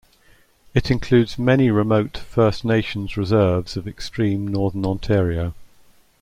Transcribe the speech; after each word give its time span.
It 0.73 0.89
includes 0.89 1.37
many 1.37 1.69
remote 1.69 2.17
First 2.17 2.65
Nations 2.65 3.17
reserves 3.17 3.77
of 3.77 3.87
extreme 3.87 4.47
Northern 4.47 4.83
Ontario. 4.83 5.53